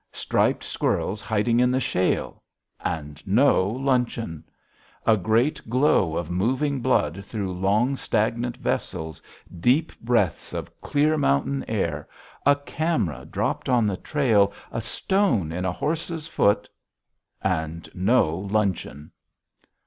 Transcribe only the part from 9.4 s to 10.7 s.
deep breaths